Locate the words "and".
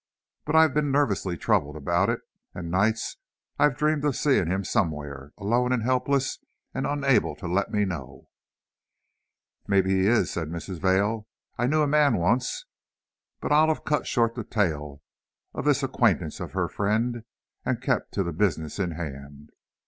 2.55-2.71, 5.71-5.83, 6.73-6.87, 17.63-17.79